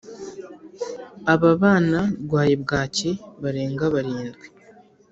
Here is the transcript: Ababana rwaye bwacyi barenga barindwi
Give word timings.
Ababana 1.33 1.99
rwaye 2.23 2.53
bwacyi 2.63 3.11
barenga 3.41 3.83
barindwi 3.93 4.45